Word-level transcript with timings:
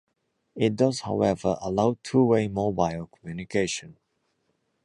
It 0.55 0.75
does, 0.75 1.01
however, 1.01 1.57
allow 1.61 1.95
two-way 2.01 2.47
mobile 2.47 3.05
communication. 3.05 3.99